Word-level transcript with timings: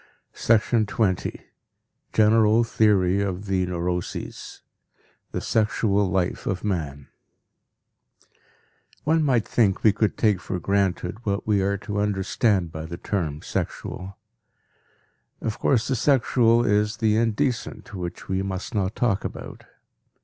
TWENTIETH 0.33 0.97
LECTURE 0.99 1.39
GENERAL 2.11 2.63
THEORY 2.63 3.21
OF 3.21 3.45
THE 3.45 3.67
NEUROSES 3.67 4.63
The 5.31 5.41
Sexual 5.41 6.09
Life 6.09 6.47
of 6.47 6.63
Man 6.63 7.07
One 9.03 9.21
might 9.23 9.47
think 9.47 9.83
we 9.83 9.91
could 9.91 10.17
take 10.17 10.39
for 10.41 10.57
granted 10.59 11.23
what 11.23 11.45
we 11.45 11.61
are 11.61 11.77
to 11.77 11.99
understand 12.01 12.71
by 12.71 12.87
the 12.87 12.97
term 12.97 13.43
"sexual." 13.43 14.17
Of 15.39 15.59
course, 15.59 15.87
the 15.87 15.95
sexual 15.95 16.65
is 16.65 16.97
the 16.97 17.15
indecent, 17.17 17.93
which 17.93 18.27
we 18.27 18.41
must 18.41 18.73
not 18.73 18.95
talk 18.95 19.23
about. 19.23 19.65